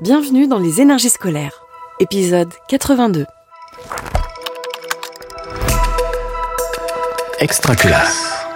Bienvenue 0.00 0.46
dans 0.46 0.60
les 0.60 0.80
énergies 0.80 1.10
scolaires, 1.10 1.64
épisode 1.98 2.52
82. 2.68 3.26
Extra 7.40 7.74
classe. 7.74 8.46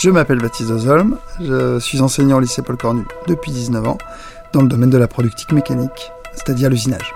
Je 0.00 0.10
m'appelle 0.10 0.40
Baptiste 0.40 0.70
Ozolm, 0.70 1.18
je 1.40 1.78
suis 1.78 2.00
enseignant 2.00 2.38
au 2.38 2.40
lycée 2.40 2.62
Paul 2.62 2.76
Cornu 2.76 3.04
depuis 3.28 3.52
19 3.52 3.86
ans 3.86 3.98
dans 4.52 4.62
le 4.62 4.66
domaine 4.66 4.90
de 4.90 4.98
la 4.98 5.06
productique 5.06 5.52
mécanique, 5.52 6.10
c'est-à-dire 6.32 6.68
l'usinage. 6.68 7.14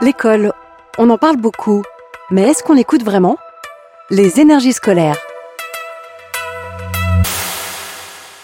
L'école, 0.00 0.54
on 0.96 1.10
en 1.10 1.18
parle 1.18 1.36
beaucoup, 1.36 1.82
mais 2.30 2.48
est-ce 2.48 2.62
qu'on 2.62 2.72
l'écoute 2.72 3.04
vraiment? 3.04 3.36
Les 4.08 4.40
énergies 4.40 4.72
scolaires. 4.72 5.18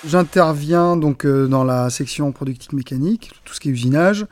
J'interviens 0.07 0.97
donc 0.97 1.25
euh, 1.25 1.47
dans 1.47 1.65
la 1.65 1.89
section 1.91 2.31
productique 2.33 2.73
mécanique, 2.73 3.31
tout 3.45 3.55
ce 3.55 3.61
qui 3.61 3.69
est 3.69 3.73
usinage, 3.73 4.27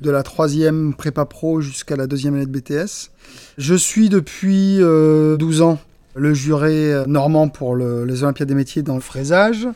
de 0.00 0.10
la 0.10 0.22
troisième 0.22 0.92
prépa 0.94 1.24
pro 1.24 1.60
jusqu'à 1.62 1.96
la 1.96 2.06
deuxième 2.06 2.34
année 2.34 2.44
de 2.46 2.50
BTS. 2.50 3.10
Je 3.56 3.74
suis 3.74 4.08
depuis 4.10 4.76
euh, 4.82 5.36
12 5.38 5.62
ans 5.62 5.78
le 6.14 6.34
juré 6.34 6.92
euh, 6.92 7.04
normand 7.06 7.48
pour 7.48 7.74
le- 7.76 8.04
les 8.04 8.22
Olympiades 8.22 8.48
des 8.48 8.54
métiers 8.54 8.82
dans 8.82 8.94
le 8.94 9.00
fraisage. 9.00 9.66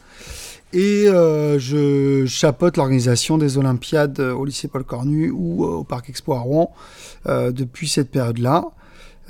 Et 0.72 1.08
euh, 1.08 1.58
je 1.58 2.26
chapeaute 2.26 2.76
l'organisation 2.76 3.38
des 3.38 3.56
Olympiades 3.56 4.20
euh, 4.20 4.32
au 4.34 4.44
lycée 4.44 4.68
Paul 4.68 4.84
Cornu 4.84 5.30
ou 5.30 5.64
euh, 5.64 5.68
au 5.68 5.84
Parc 5.84 6.10
Expo 6.10 6.34
à 6.34 6.38
Rouen 6.40 6.72
euh, 7.26 7.50
depuis 7.50 7.88
cette 7.88 8.10
période-là. 8.10 8.64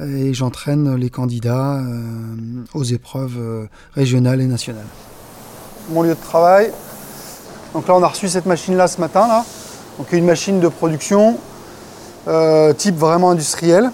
Et 0.00 0.34
j'entraîne 0.34 0.96
les 0.96 1.10
candidats 1.10 1.78
euh, 1.78 2.34
aux 2.74 2.84
épreuves 2.84 3.36
euh, 3.38 3.66
régionales 3.94 4.40
et 4.40 4.46
nationales. 4.46 4.86
Mon 5.90 6.02
lieu 6.02 6.14
de 6.14 6.20
travail. 6.20 6.70
Donc 7.74 7.88
là, 7.88 7.94
on 7.94 8.02
a 8.02 8.06
reçu 8.06 8.28
cette 8.28 8.46
machine-là 8.46 8.88
ce 8.88 9.00
matin. 9.00 9.26
Là. 9.26 9.44
Donc 9.98 10.12
une 10.12 10.24
machine 10.24 10.60
de 10.60 10.68
production 10.68 11.36
euh, 12.28 12.72
type 12.72 12.96
vraiment 12.96 13.30
industriel. 13.30 13.90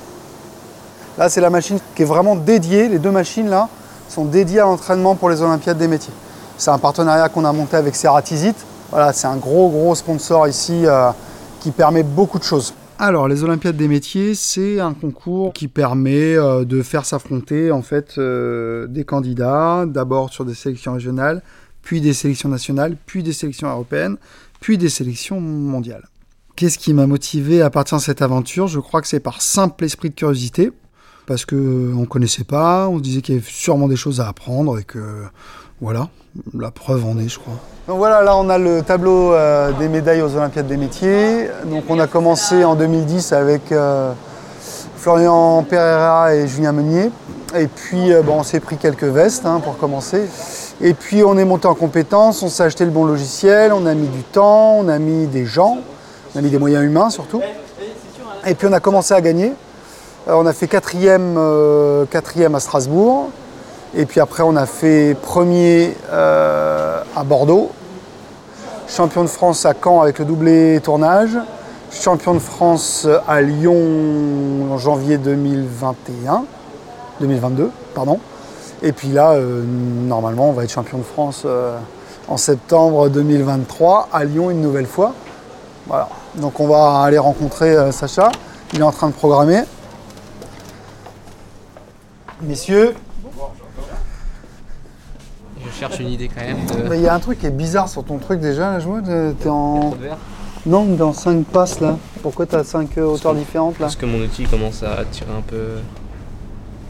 Là, 1.18 1.28
c'est 1.28 1.40
la 1.40 1.50
machine 1.50 1.78
qui 1.94 2.02
est 2.02 2.06
vraiment 2.06 2.36
dédiée. 2.36 2.88
Les 2.88 2.98
deux 2.98 3.10
machines 3.10 3.48
là 3.48 3.68
sont 4.08 4.24
dédiées 4.24 4.60
à 4.60 4.64
l'entraînement 4.64 5.14
pour 5.14 5.30
les 5.30 5.42
Olympiades 5.42 5.78
des 5.78 5.88
métiers. 5.88 6.12
C'est 6.58 6.70
un 6.70 6.78
partenariat 6.78 7.28
qu'on 7.28 7.44
a 7.44 7.52
monté 7.52 7.76
avec 7.76 7.96
Ceratizit. 7.96 8.54
Voilà, 8.90 9.12
c'est 9.12 9.26
un 9.26 9.36
gros 9.36 9.68
gros 9.68 9.94
sponsor 9.94 10.46
ici 10.46 10.82
euh, 10.84 11.10
qui 11.60 11.70
permet 11.70 12.02
beaucoup 12.02 12.38
de 12.38 12.44
choses. 12.44 12.74
Alors, 12.98 13.28
les 13.28 13.44
Olympiades 13.44 13.76
des 13.76 13.88
métiers, 13.88 14.34
c'est 14.34 14.80
un 14.80 14.94
concours 14.94 15.52
qui 15.52 15.68
permet 15.68 16.34
euh, 16.34 16.64
de 16.64 16.82
faire 16.82 17.04
s'affronter 17.04 17.70
en 17.70 17.82
fait 17.82 18.18
des 18.18 19.04
candidats, 19.04 19.84
d'abord 19.86 20.30
sur 20.30 20.44
des 20.44 20.54
sélections 20.54 20.94
régionales, 20.94 21.42
puis 21.86 22.00
des 22.00 22.14
sélections 22.14 22.48
nationales, 22.48 22.96
puis 23.06 23.22
des 23.22 23.32
sélections 23.32 23.70
européennes, 23.70 24.16
puis 24.58 24.76
des 24.76 24.88
sélections 24.88 25.40
mondiales. 25.40 26.08
Qu'est-ce 26.56 26.78
qui 26.78 26.92
m'a 26.92 27.06
motivé 27.06 27.62
à 27.62 27.70
partir 27.70 27.98
de 27.98 28.02
cette 28.02 28.22
aventure? 28.22 28.66
Je 28.66 28.80
crois 28.80 29.00
que 29.00 29.06
c'est 29.06 29.20
par 29.20 29.40
simple 29.40 29.84
esprit 29.84 30.10
de 30.10 30.16
curiosité, 30.16 30.72
parce 31.26 31.44
que 31.44 31.54
euh, 31.54 31.94
on 31.96 32.04
connaissait 32.04 32.42
pas, 32.42 32.88
on 32.88 32.98
se 32.98 33.02
disait 33.04 33.20
qu'il 33.22 33.36
y 33.36 33.38
avait 33.38 33.46
sûrement 33.48 33.86
des 33.86 33.94
choses 33.94 34.20
à 34.20 34.26
apprendre 34.26 34.80
et 34.80 34.82
que 34.82 34.98
voilà, 35.80 36.08
la 36.58 36.72
preuve 36.72 37.04
en 37.04 37.20
est, 37.20 37.28
je 37.28 37.38
crois. 37.38 37.54
Donc 37.86 37.98
voilà, 37.98 38.20
là 38.20 38.36
on 38.36 38.48
a 38.48 38.58
le 38.58 38.82
tableau 38.82 39.32
euh, 39.32 39.70
des 39.78 39.88
médailles 39.88 40.22
aux 40.22 40.34
Olympiades 40.34 40.66
des 40.66 40.76
métiers. 40.76 41.46
Donc 41.70 41.84
on 41.88 42.00
a 42.00 42.08
commencé 42.08 42.64
en 42.64 42.74
2010 42.74 43.32
avec 43.32 43.70
euh, 43.70 44.12
Florian 45.06 45.62
Pereira 45.62 46.34
et 46.34 46.48
Julien 46.48 46.72
Meunier. 46.72 47.12
Et 47.54 47.68
puis 47.68 48.12
euh, 48.12 48.22
bon, 48.22 48.40
on 48.40 48.42
s'est 48.42 48.58
pris 48.58 48.76
quelques 48.76 49.04
vestes 49.04 49.46
hein, 49.46 49.60
pour 49.62 49.78
commencer. 49.78 50.24
Et 50.80 50.94
puis 50.94 51.22
on 51.22 51.38
est 51.38 51.44
monté 51.44 51.68
en 51.68 51.76
compétence, 51.76 52.42
on 52.42 52.48
s'est 52.48 52.64
acheté 52.64 52.84
le 52.84 52.90
bon 52.90 53.04
logiciel, 53.04 53.72
on 53.72 53.86
a 53.86 53.94
mis 53.94 54.08
du 54.08 54.24
temps, 54.24 54.72
on 54.72 54.88
a 54.88 54.98
mis 54.98 55.28
des 55.28 55.46
gens, 55.46 55.78
on 56.34 56.38
a 56.40 56.42
mis 56.42 56.50
des 56.50 56.58
moyens 56.58 56.84
humains 56.84 57.10
surtout. 57.10 57.40
Et 58.48 58.56
puis 58.56 58.66
on 58.66 58.72
a 58.72 58.80
commencé 58.80 59.14
à 59.14 59.20
gagner. 59.20 59.52
Euh, 60.26 60.32
on 60.34 60.44
a 60.44 60.52
fait 60.52 60.66
quatrième, 60.66 61.36
euh, 61.38 62.04
quatrième 62.06 62.56
à 62.56 62.58
Strasbourg. 62.58 63.28
Et 63.94 64.06
puis 64.06 64.18
après, 64.18 64.42
on 64.42 64.56
a 64.56 64.66
fait 64.66 65.16
premier 65.22 65.96
à 66.10 67.22
Bordeaux, 67.24 67.70
champion 68.88 69.22
de 69.22 69.28
France 69.28 69.64
à 69.66 69.72
Caen 69.72 70.00
avec 70.00 70.18
le 70.18 70.24
doublé 70.24 70.80
tournage, 70.82 71.38
champion 72.00 72.34
de 72.34 72.38
France 72.38 73.06
à 73.26 73.40
Lyon 73.40 74.72
en 74.72 74.78
janvier 74.78 75.18
2021, 75.18 76.44
2022, 77.20 77.70
pardon. 77.94 78.20
Et 78.82 78.92
puis 78.92 79.08
là, 79.08 79.32
euh, 79.32 79.62
normalement, 79.64 80.50
on 80.50 80.52
va 80.52 80.64
être 80.64 80.70
champion 80.72 80.98
de 80.98 81.02
France 81.02 81.42
euh, 81.46 81.76
en 82.28 82.36
septembre 82.36 83.08
2023 83.08 84.08
à 84.12 84.24
Lyon 84.24 84.50
une 84.50 84.60
nouvelle 84.60 84.86
fois. 84.86 85.14
Voilà. 85.86 86.08
Donc 86.36 86.60
on 86.60 86.68
va 86.68 87.00
aller 87.02 87.18
rencontrer 87.18 87.74
euh, 87.76 87.90
Sacha. 87.92 88.30
Il 88.74 88.80
est 88.80 88.84
en 88.84 88.92
train 88.92 89.08
de 89.08 89.14
programmer. 89.14 89.62
Messieurs, 92.42 92.94
Je 95.64 95.70
cherche 95.80 95.98
une 96.00 96.08
idée 96.08 96.28
quand 96.28 96.42
même 96.44 96.66
de. 96.88 96.94
Il 96.94 97.00
y 97.00 97.08
a 97.08 97.14
un 97.14 97.18
truc 97.18 97.38
qui 97.40 97.46
est 97.46 97.50
bizarre 97.50 97.88
sur 97.88 98.04
ton 98.04 98.18
truc 98.18 98.40
déjà, 98.40 98.78
vois. 98.78 99.00
t'es- 99.00 99.32
T'es 99.40 99.48
en. 99.48 99.80
Trop 99.90 99.96
de 99.96 100.02
verre. 100.02 100.18
Non, 100.66 100.84
dans 100.96 101.12
5 101.12 101.44
passes 101.46 101.80
là. 101.80 101.96
Pourquoi 102.22 102.46
t'as 102.46 102.64
5 102.64 102.96
hauteurs 102.98 103.34
différentes 103.34 103.74
là 103.78 103.86
Parce 103.86 103.96
que 103.96 104.06
mon 104.06 104.20
outil 104.20 104.44
commence 104.44 104.82
à 104.82 105.04
tirer 105.04 105.30
un 105.36 105.42
peu 105.42 105.74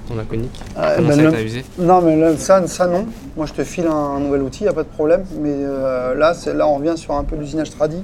ton 0.08 0.20
iconique. 0.20 0.58
Ah, 0.76 0.94
commence 0.96 1.16
ben 1.16 1.30
le-. 1.30 1.84
Non, 1.84 2.00
mais 2.00 2.36
ça, 2.38 2.66
ça 2.66 2.86
non. 2.86 3.06
Moi 3.36 3.46
je 3.46 3.52
te 3.52 3.64
file 3.64 3.86
un, 3.86 3.94
un 3.94 4.20
nouvel 4.20 4.42
outil, 4.42 4.64
y 4.64 4.68
a 4.68 4.72
pas 4.72 4.82
de 4.84 4.88
problème. 4.88 5.24
Mais 5.40 5.52
euh, 5.54 6.14
là, 6.14 6.32
c'est- 6.34 6.54
là, 6.54 6.66
on 6.66 6.76
revient 6.76 6.96
sur 6.96 7.14
un 7.14 7.24
peu 7.24 7.36
l'usinage 7.36 7.70
tradi. 7.70 7.98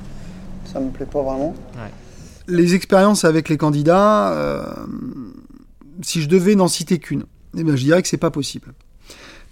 Ça 0.72 0.78
me 0.80 0.90
plaît 0.90 1.06
pas 1.06 1.22
vraiment. 1.22 1.54
Ouais. 1.74 1.90
Les 2.48 2.74
expériences 2.74 3.24
avec 3.24 3.48
les 3.48 3.56
candidats, 3.56 4.32
euh, 4.32 4.62
si 6.02 6.20
je 6.20 6.28
devais 6.28 6.54
n'en 6.54 6.68
citer 6.68 6.98
qu'une, 6.98 7.24
eh 7.56 7.62
ben, 7.64 7.76
je 7.76 7.84
dirais 7.84 8.02
que 8.02 8.08
c'est 8.08 8.16
pas 8.16 8.30
possible. 8.30 8.72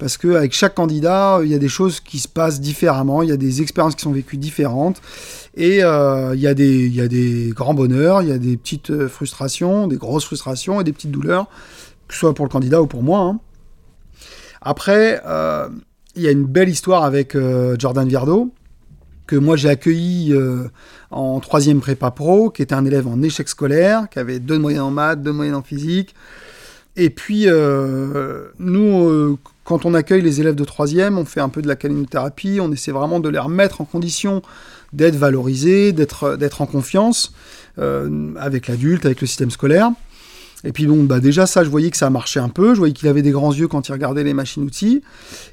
Parce 0.01 0.17
qu'avec 0.17 0.55
chaque 0.55 0.75
candidat, 0.75 1.41
il 1.45 1.51
y 1.51 1.55
a 1.55 1.59
des 1.59 1.69
choses 1.69 2.01
qui 2.01 2.19
se 2.19 2.27
passent 2.27 2.59
différemment, 2.59 3.23
il 3.23 3.29
y 3.29 3.33
a 3.33 3.37
des 3.37 3.61
expériences 3.61 3.95
qui 3.95 4.01
sont 4.01 4.13
vécues 4.13 4.39
différentes, 4.39 5.03
et 5.55 5.85
euh, 5.85 6.35
il, 6.35 6.41
y 6.41 6.47
a 6.47 6.55
des, 6.55 6.87
il 6.87 6.95
y 6.95 7.03
a 7.03 7.07
des 7.07 7.53
grands 7.55 7.75
bonheurs, 7.75 8.23
il 8.23 8.31
y 8.31 8.33
a 8.33 8.39
des 8.39 8.57
petites 8.57 8.91
euh, 8.91 9.09
frustrations, 9.09 9.89
des 9.89 9.99
grosses 9.99 10.25
frustrations 10.25 10.81
et 10.81 10.85
des 10.85 10.93
petites 10.95 11.11
douleurs, 11.11 11.49
que 12.09 12.15
ce 12.15 12.21
soit 12.21 12.35
pour 12.35 12.47
le 12.47 12.51
candidat 12.51 12.81
ou 12.81 12.87
pour 12.87 13.03
moi. 13.03 13.21
hein. 13.21 13.41
Après, 14.63 15.21
euh, 15.27 15.69
il 16.17 16.23
y 16.23 16.29
a 16.29 16.31
une 16.31 16.47
belle 16.47 16.71
histoire 16.71 17.05
avec 17.05 17.35
euh, 17.35 17.77
Jordan 17.79 18.09
Viardo, 18.09 18.51
que 19.27 19.37
moi 19.37 19.57
j'ai 19.57 19.69
accueilli 19.69 20.33
euh, 20.33 20.69
en 21.11 21.41
troisième 21.41 21.81
prépa 21.81 22.11
pro, 22.11 22.49
qui 22.49 22.63
était 22.63 22.75
un 22.75 22.87
élève 22.87 23.07
en 23.07 23.21
échec 23.21 23.51
scolaire, 23.51 24.09
qui 24.11 24.19
avait 24.19 24.39
deux 24.39 24.59
de 24.59 24.79
en 24.79 24.91
maths, 24.91 25.23
deux 25.23 25.35
de 25.35 25.55
en 25.55 25.63
physique. 25.63 26.15
Et 26.97 27.11
puis, 27.11 27.45
euh, 27.47 28.49
nous, 28.59 29.05
euh, 29.09 29.39
quand 29.71 29.87
on 29.87 29.95
accueille 29.95 30.21
les 30.21 30.41
élèves 30.41 30.57
de 30.57 30.65
troisième, 30.65 31.17
on 31.17 31.25
fait 31.25 31.39
un 31.39 31.49
peu 31.49 31.63
de 31.63 31.69
la 31.69 31.77
calinothérapie, 31.77 32.59
on 32.61 32.73
essaie 32.73 32.91
vraiment 32.91 33.21
de 33.21 33.29
les 33.29 33.39
remettre 33.39 33.81
en 33.81 33.85
condition 33.85 34.43
d'être 34.93 35.15
valorisés, 35.15 35.93
d'être 35.93 36.37
d'être 36.37 36.61
en 36.61 36.67
confiance 36.67 37.33
euh, 37.79 38.35
avec 38.37 38.67
l'adulte, 38.67 39.07
avec 39.07 39.21
le 39.21 39.29
système 39.29 39.53
scolaire. 39.53 39.93
Et 40.65 40.73
puis 40.73 40.87
bon, 40.87 41.05
bah 41.05 41.21
déjà 41.21 41.47
ça, 41.47 41.65
je 41.65 41.71
voyais 41.71 41.91
que 41.91 41.97
ça 41.97 42.11
marchait 42.11 42.41
un 42.41 42.51
peu. 42.51 42.75
Je 42.75 42.79
voyais 42.79 42.93
qu'il 42.93 43.09
avait 43.09 43.23
des 43.23 43.31
grands 43.31 43.53
yeux 43.53 43.67
quand 43.67 43.89
il 43.89 43.93
regardait 43.93 44.25
les 44.25 44.35
machines-outils. 44.35 45.03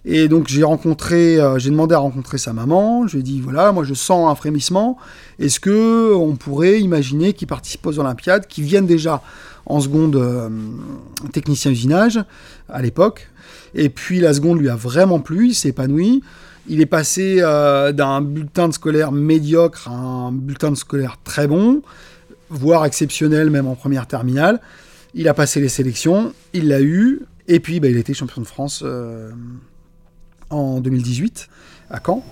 Et 0.03 0.28
donc 0.28 0.47
j'ai 0.47 0.63
rencontré, 0.63 1.40
euh, 1.40 1.57
j'ai 1.59 1.69
demandé 1.69 1.95
à 1.95 2.00
rencontrer 2.00 2.38
sa 2.38 2.51
maman. 2.51 3.07
Je 3.07 3.13
lui 3.13 3.19
ai 3.22 3.23
dit 3.23 3.40
voilà, 3.40 3.72
moi 3.72 3.84
je 3.84 3.94
sens 3.94 4.29
un 4.29 4.35
frémissement. 4.35 4.97
Est-ce 5.40 5.59
que 5.59 6.13
on 6.13 6.35
pourrait 6.35 6.81
imaginer 6.81 7.34
qu'il 7.34 7.47
participe 7.47 7.85
aux 7.85 8.00
Olympiades, 8.00 8.47
qu'il 8.47 8.66
vienne 8.66 8.85
déjà 8.85 9.22
en 9.66 9.79
seconde 9.79 10.16
euh, 10.16 10.50
technicien 11.31 11.72
usinage 11.72 12.19
à 12.69 12.81
l'époque. 12.81 13.29
Et 13.75 13.89
puis 13.89 14.19
la 14.19 14.34
seconde 14.34 14.59
lui 14.59 14.69
a 14.69 14.75
vraiment 14.75 15.19
plu, 15.19 15.50
il 15.50 15.56
s'est 15.56 15.69
épanoui. 15.69 16.24
Il 16.69 16.81
est 16.81 16.85
passé 16.85 17.38
euh, 17.39 17.94
d'un 17.94 18.22
bulletin 18.22 18.68
de 18.68 18.74
scolaire 18.74 19.12
médiocre 19.12 19.88
à 19.88 19.94
un 19.94 20.31
bulletin 20.31 20.71
de 20.71 20.75
scolaire 20.75 21.18
très 21.24 21.48
bon, 21.48 21.81
voire 22.50 22.83
exceptionnel 22.86 23.50
même 23.50 23.68
en 23.68 23.75
première 23.75 24.07
terminale. 24.07 24.60
Il 25.19 25.28
a 25.28 25.34
passé 25.34 25.60
les 25.60 25.68
sélections, 25.68 26.31
il 26.54 26.68
l'a 26.68 26.80
eu, 26.80 27.24
et 27.48 27.60
puis 27.60 27.80
bah, 27.80 27.88
il 27.88 27.98
a 27.98 28.00
été 28.00 28.14
champion 28.14 28.40
de 28.40 28.46
France 28.46 28.84
euh, 28.86 29.31
en 30.52 30.80
2018 30.80 31.50
à 31.90 32.00
Caen. 32.06 32.24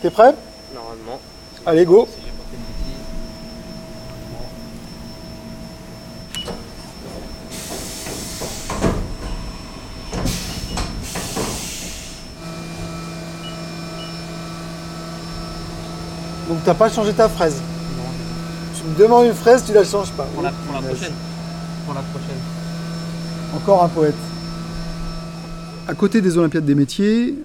T'es 0.00 0.08
prêt? 0.08 0.36
Normalement. 0.72 1.20
Allez, 1.66 1.84
go. 1.84 2.06
Donc 16.48 16.58
t'as 16.64 16.74
pas 16.74 16.88
changé 16.88 17.12
ta 17.12 17.28
fraise? 17.28 17.60
Tu 18.76 18.84
me 18.84 18.96
demandes 18.96 19.26
une 19.26 19.34
fraise, 19.34 19.64
tu 19.66 19.72
la 19.72 19.82
changes 19.82 20.12
pas. 20.12 20.22
Pour 20.34 20.42
la, 20.42 20.52
pour 20.52 20.80
la 20.80 20.88
prochaine. 20.88 21.12
La 21.88 22.00
prochaine. 22.00 22.40
Encore 23.54 23.84
un 23.84 23.88
poète. 23.88 24.14
À 25.86 25.94
côté 25.94 26.20
des 26.20 26.38
Olympiades 26.38 26.64
des 26.64 26.74
métiers, 26.74 27.36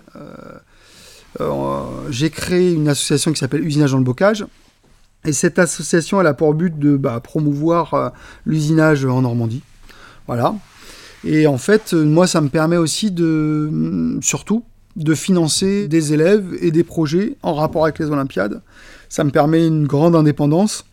euh, 1.39 1.83
j'ai 2.09 2.30
créé 2.30 2.71
une 2.74 2.88
association 2.88 3.33
qui 3.33 3.39
s'appelle 3.39 3.65
Usinage 3.65 3.91
dans 3.91 3.97
le 3.97 4.03
bocage. 4.03 4.45
Et 5.25 5.33
cette 5.33 5.59
association, 5.59 6.21
elle 6.21 6.27
a 6.27 6.33
pour 6.33 6.53
but 6.53 6.80
de 6.80 6.95
bah, 6.95 7.19
promouvoir 7.19 8.13
l'usinage 8.45 9.06
en 9.06 9.21
Normandie. 9.21 9.62
Voilà. 10.25 10.56
Et 11.25 11.45
en 11.45 11.57
fait, 11.57 11.94
moi, 11.94 12.25
ça 12.25 12.39
me 12.39 12.47
permet 12.47 12.77
aussi 12.77 13.12
de, 13.12 14.18
surtout, 14.21 14.63
de 14.95 15.13
financer 15.13 15.89
des 15.89 16.13
élèves 16.13 16.57
et 16.62 16.71
des 16.71 16.86
projets 16.86 17.36
en 17.44 17.53
rapport 17.53 17.83
avec 17.83 18.00
les 18.00 18.06
Olympiades. 18.06 18.62
Ça 19.09 19.25
me 19.25 19.31
permet 19.31 19.68
une 19.68 19.86
grande 19.86 20.15
indépendance 20.15 20.86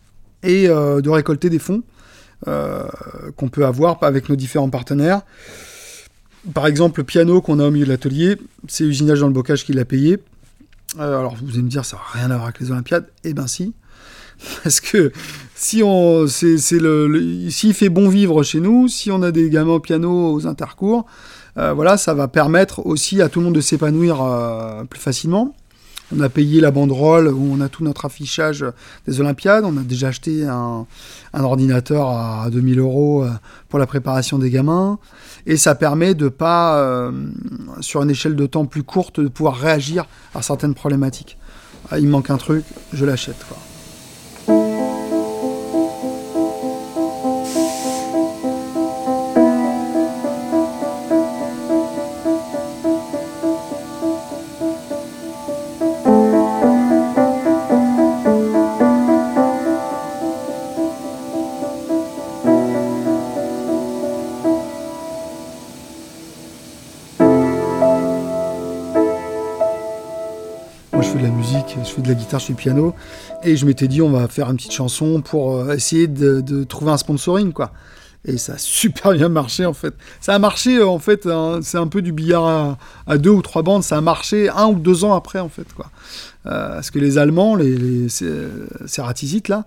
et 0.43 0.67
euh, 0.67 1.01
de 1.01 1.09
récolter 1.09 1.49
des 1.49 1.59
fonds 1.59 1.81
euh, 1.81 1.96
qu'on 2.45 3.49
peut 3.49 3.65
avoir 3.65 4.01
avec 4.03 4.29
nos 4.29 4.35
différents 4.35 4.69
partenaires. 4.69 5.21
Par 6.53 6.67
exemple, 6.67 7.01
le 7.01 7.03
piano 7.03 7.41
qu'on 7.41 7.59
a 7.59 7.67
au 7.67 7.71
milieu 7.71 7.85
de 7.85 7.91
l'atelier, 7.91 8.37
c'est 8.67 8.85
Usinage 8.85 9.19
dans 9.19 9.27
le 9.27 9.33
Bocage 9.33 9.65
qui 9.65 9.73
l'a 9.73 9.85
payé. 9.85 10.19
Euh, 10.99 11.19
alors 11.19 11.35
vous 11.35 11.53
allez 11.53 11.63
me 11.63 11.69
dire, 11.69 11.83
ça 11.83 11.97
n'a 11.97 12.03
rien 12.13 12.31
à 12.31 12.35
voir 12.35 12.45
avec 12.45 12.59
les 12.59 12.71
Olympiades. 12.71 13.07
Eh 13.23 13.33
ben 13.33 13.47
si. 13.47 13.73
Parce 14.63 14.79
que 14.79 15.11
si 15.55 15.81
on, 15.83 16.27
c'est, 16.27 16.57
le, 16.71 17.49
s'il 17.49 17.73
fait 17.73 17.89
bon 17.89 18.07
vivre 18.07 18.43
chez 18.43 18.59
nous, 18.59 18.87
si 18.87 19.11
on 19.11 19.23
a 19.23 19.31
des 19.31 19.49
gamins 19.49 19.73
au 19.73 19.79
piano 19.79 20.33
aux 20.33 20.47
intercours, 20.47 21.05
voilà, 21.55 21.97
ça 21.97 22.13
va 22.13 22.27
permettre 22.27 22.85
aussi 22.85 23.19
à 23.19 23.29
tout 23.29 23.39
le 23.39 23.45
monde 23.45 23.55
de 23.55 23.61
s'épanouir 23.61 24.23
plus 24.91 24.99
facilement. 24.99 25.55
On 26.15 26.21
a 26.21 26.29
payé 26.29 26.61
la 26.61 26.71
banderole 26.71 27.27
où 27.27 27.49
on 27.51 27.59
a 27.59 27.67
tout 27.67 27.83
notre 27.83 28.05
affichage 28.05 28.65
des 29.07 29.19
Olympiades. 29.19 29.65
On 29.65 29.75
a 29.77 29.81
déjà 29.81 30.07
acheté 30.07 30.45
un, 30.45 30.85
ordinateur 31.33 32.07
à 32.07 32.49
2000 32.49 32.79
euros 32.79 33.23
euh, 33.23 33.29
pour 33.67 33.77
la 33.77 33.87
préparation 33.87 34.39
des 34.39 34.49
gamins. 34.49 34.99
Et 35.45 35.57
ça 35.57 35.75
permet 35.75 36.13
de 36.13 36.29
pas, 36.29 36.79
euh, 36.79 37.11
sur 37.81 38.01
une 38.03 38.09
échelle 38.09 38.35
de 38.35 38.45
temps 38.45 38.65
plus 38.65 38.83
courte, 38.83 39.19
de 39.19 39.27
pouvoir 39.27 39.55
réagir 39.55 40.05
à 40.33 40.41
certaines 40.41 40.73
problématiques. 40.73 41.37
Ah, 41.91 41.99
il 41.99 42.07
manque 42.07 42.29
un 42.29 42.37
truc, 42.37 42.63
je 42.93 43.05
l'achète. 43.05 43.45
Je 71.53 71.91
fais 71.91 72.01
de 72.01 72.07
la 72.07 72.13
guitare, 72.13 72.39
je 72.39 72.47
fais 72.47 72.53
du 72.53 72.57
piano. 72.57 72.93
Et 73.43 73.55
je 73.55 73.65
m'étais 73.65 73.87
dit, 73.87 74.01
on 74.01 74.09
va 74.09 74.27
faire 74.27 74.49
une 74.49 74.57
petite 74.57 74.73
chanson 74.73 75.21
pour 75.21 75.57
euh, 75.57 75.73
essayer 75.73 76.07
de, 76.07 76.63
trouver 76.63 76.91
un 76.91 76.97
sponsoring, 76.97 77.53
quoi. 77.53 77.71
Et 78.25 78.37
ça 78.37 78.53
a 78.53 78.57
super 78.57 79.13
bien 79.13 79.29
marché, 79.29 79.65
en 79.65 79.73
fait. 79.73 79.93
Ça 80.19 80.33
a 80.33 80.39
marché, 80.39 80.77
euh, 80.77 80.87
en 80.87 80.99
fait, 80.99 81.25
hein, 81.25 81.59
c'est 81.61 81.77
un 81.77 81.87
peu 81.87 82.01
du 82.01 82.11
billard 82.11 82.77
à, 83.05 83.17
deux 83.17 83.29
ou 83.29 83.41
trois 83.41 83.61
bandes. 83.61 83.83
Ça 83.83 83.97
a 83.97 84.01
marché 84.01 84.49
un 84.49 84.67
ou 84.67 84.75
deux 84.75 85.03
ans 85.03 85.13
après, 85.13 85.39
en 85.39 85.49
fait, 85.49 85.71
quoi. 85.73 85.89
Euh, 86.45 86.75
parce 86.75 86.91
que 86.91 86.99
les 86.99 87.17
Allemands, 87.17 87.55
les, 87.55 87.75
les 87.75 88.07
là, 89.47 89.65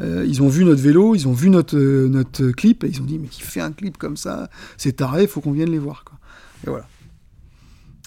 ils 0.00 0.42
ont 0.42 0.48
vu 0.48 0.64
notre 0.64 0.80
vélo, 0.80 1.14
ils 1.14 1.28
ont 1.28 1.32
vu 1.32 1.50
notre, 1.50 1.76
notre 1.76 2.50
clip, 2.52 2.84
et 2.84 2.88
ils 2.88 3.00
ont 3.00 3.04
dit, 3.04 3.18
mais 3.18 3.28
qui 3.28 3.42
fait 3.42 3.60
un 3.60 3.72
clip 3.72 3.98
comme 3.98 4.16
ça? 4.16 4.48
C'est 4.76 4.92
taré, 4.92 5.22
il 5.22 5.28
faut 5.28 5.40
qu'on 5.40 5.52
vienne 5.52 5.70
les 5.70 5.78
voir, 5.78 6.04
quoi. 6.04 6.18
Et 6.66 6.70
voilà 6.70 6.86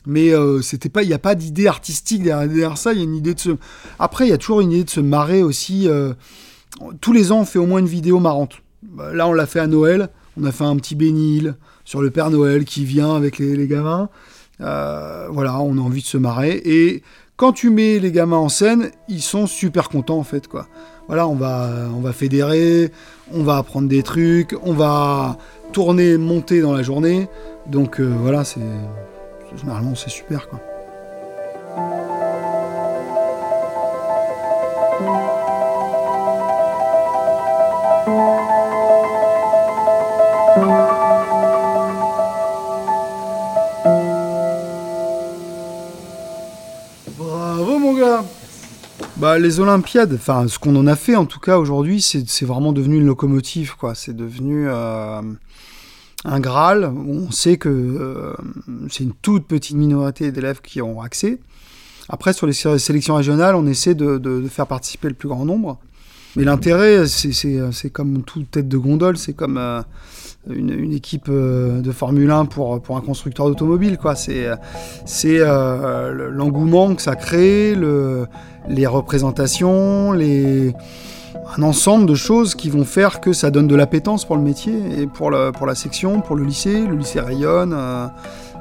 mais 0.06 0.34
euh, 0.34 0.62
c'était 0.62 0.90
pas 0.90 1.04
il 1.04 1.08
n'y 1.08 1.14
a 1.14 1.20
pas 1.20 1.36
d'idée 1.36 1.68
artistique 1.68 2.24
derrière, 2.24 2.78
ça 2.78 2.94
il 2.94 3.00
y 3.00 3.02
a 3.02 3.04
une 3.04 3.16
idée 3.16 3.34
de 3.34 3.40
se 3.40 3.52
après 4.00 4.28
il 4.28 4.30
y 4.30 4.34
a 4.34 4.38
toujours 4.38 4.62
une 4.62 4.72
idée 4.72 4.84
de 4.84 4.90
se 4.90 5.00
marrer 5.00 5.44
aussi 5.44 5.88
euh, 5.88 6.14
tous 7.02 7.14
les 7.14 7.32
ans 7.32 7.42
on 7.42 7.46
fait 7.46 7.60
au 7.60 7.66
moins 7.66 7.80
une 7.80 7.88
vidéo 7.88 8.20
marrante. 8.20 8.58
Bah, 8.84 9.14
là 9.14 9.28
on 9.28 9.34
l'a 9.34 9.46
fait 9.46 9.60
à 9.60 9.68
Noël 9.68 10.10
on 10.40 10.44
a 10.46 10.52
fait 10.52 10.66
un 10.66 10.76
petit 10.76 10.96
bénil 10.96 11.56
sur 11.86 12.02
le 12.02 12.10
Père 12.10 12.30
Noël 12.32 12.66
qui 12.66 12.86
vient 12.86 13.16
avec 13.16 13.38
les, 13.38 13.68
gamins. 13.68 14.10
Euh, 14.62 15.28
voilà 15.32 15.60
on 15.60 15.78
a 15.78 15.82
envie 15.82 16.02
de 16.02 16.08
se 16.08 16.18
marrer. 16.18 16.62
Et 16.66 17.04
quand 17.38 17.54
tu 17.54 17.70
mets 17.70 18.00
les 18.00 18.12
gamins 18.12 18.38
en 18.38 18.50
scène 18.50 18.92
ils 19.08 19.22
sont 19.22 19.48
super 19.48 19.90
contents 19.90 20.18
en 20.18 20.24
fait 20.24 20.48
quoi. 20.48 20.68
Voilà 21.08 21.28
on 21.28 21.36
va 21.36 21.70
on 21.96 22.02
va 22.02 22.12
fédérer 22.12 22.92
on 23.32 23.44
va 23.44 23.58
apprendre 23.58 23.88
des 23.88 24.04
trucs 24.04 24.56
on 24.64 24.74
va 24.74 25.38
tourner 25.72 26.18
monter 26.18 26.62
dans 26.62 26.74
la 26.74 26.84
journée. 26.84 27.30
Donc 27.68 28.02
voilà 28.02 28.44
c'est 28.44 28.60
généralement 29.56 29.96
c'est 29.96 30.10
super 30.10 30.48
quoi. 30.48 30.60
Bravo 47.18 47.80
mon 47.80 47.94
gars 47.94 48.24
bah, 49.24 49.40
les 49.40 49.62
Olympiades, 49.62 50.16
enfin 50.16 50.50
ce 50.50 50.60
qu'on 50.60 50.76
en 50.76 50.86
a 50.86 50.98
fait 50.98 51.16
en 51.16 51.26
tout 51.26 51.40
cas 51.40 51.58
aujourd'hui, 51.58 52.02
c'est 52.02 52.46
vraiment 52.46 52.74
devenu 52.74 52.98
une 52.98 53.06
locomotive, 53.06 53.78
quoi. 53.78 53.96
C'est 53.96 54.14
devenu 54.14 54.68
euh, 54.68 55.22
un 56.26 56.40
Graal, 56.40 56.86
on 56.86 57.32
sait 57.32 57.58
que 57.58 57.70
euh, 57.70 58.34
c'est 58.90 59.04
une 59.04 59.14
toute 59.22 59.46
petite 59.46 59.76
minorité 59.76 60.32
d'élèves 60.32 60.62
qui 60.62 60.82
ont 60.82 61.02
accès. 61.02 61.40
Après, 62.10 62.34
sur 62.34 62.48
les 62.48 62.54
sélections 62.54 63.16
régionales, 63.16 63.56
on 63.56 63.66
essaie 63.66 63.96
de, 63.96 64.44
faire 64.50 64.68
participer 64.68 65.08
le 65.10 65.14
plus 65.14 65.30
grand 65.30 65.46
nombre. 65.46 65.80
Mais 66.36 66.44
l'intérêt, 66.44 67.06
c'est 67.08 67.90
comme 67.92 68.24
toute 68.24 68.50
tête 68.52 68.68
de 68.68 68.78
gondole, 68.78 69.18
c'est 69.18 69.34
comme 69.34 69.58
euh, 69.58 69.82
une, 70.50 70.94
équipe 70.94 71.28
euh, 71.30 71.82
de 71.82 71.92
Formule 71.92 72.32
1 72.32 72.46
pour, 72.46 72.82
pour 72.82 72.98
un 72.98 73.02
constructeur 73.02 73.48
d'automobile. 73.48 73.98
C'est 75.06 75.40
l'engouement 75.40 76.96
que 76.96 77.02
ça 77.02 77.16
crée, 77.16 77.76
le, 77.76 78.26
les 78.68 78.88
représentations, 78.88 80.12
les 80.12 80.74
un 81.58 81.64
ensemble 81.64 82.06
de 82.06 82.16
choses 82.16 82.56
qui 82.56 82.70
vont 82.70 82.86
faire 82.86 83.22
que 83.22 83.34
ça 83.34 83.52
donne 83.52 83.68
de 83.68 83.76
l'appétence 83.76 84.26
pour 84.26 84.36
le 84.36 84.42
métier 84.42 84.74
et 84.98 85.08
pour, 85.08 85.32
la 85.32 85.76
section, 85.76 86.22
pour 86.22 86.36
le 86.36 86.44
lycée. 86.44 86.86
Le 86.86 86.96
lycée 86.96 87.20
rayonne. 87.20 87.74
Euh, 87.74 88.08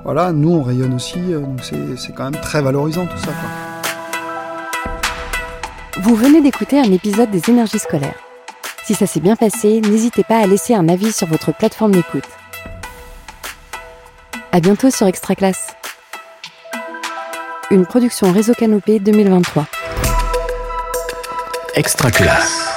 voilà, 0.05 0.33
nous 0.33 0.51
on 0.51 0.63
rayonne 0.63 0.95
aussi, 0.95 1.19
euh, 1.19 1.41
donc 1.41 1.61
c'est 1.63 2.13
quand 2.13 2.25
même 2.25 2.41
très 2.41 2.61
valorisant 2.61 3.07
tout 3.07 3.19
ça. 3.19 3.31
Vous 6.01 6.17
venez 6.17 6.43
d'écouter 6.43 6.81
un 6.81 6.91
épisode 6.91 7.31
des 7.31 7.49
énergies 7.49 7.79
scolaires. 7.79 8.19
Si 8.85 8.95
ça 8.95 9.07
s'est 9.07 9.21
bien 9.21 9.37
passé, 9.37 9.81
n'hésitez 9.81 10.25
pas 10.25 10.39
à 10.39 10.47
laisser 10.47 10.75
un 10.75 10.89
avis 10.89 11.13
sur 11.13 11.29
votre 11.29 11.57
plateforme 11.57 11.93
d'écoute. 11.93 12.27
À 14.51 14.59
bientôt 14.59 14.91
sur 14.91 15.07
Extra 15.07 15.37
Classe. 15.37 15.69
Une 17.71 17.87
production 17.87 18.33
Réseau 18.33 18.55
Canopé 18.55 18.99
2023. 18.99 19.67
Extra 21.75 22.11
Classe. 22.11 22.72